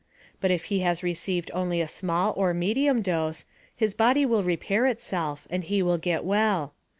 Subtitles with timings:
[0.39, 4.87] But if he has received only a small or medium dose, his body will repair
[4.87, 6.73] itself and he will get well.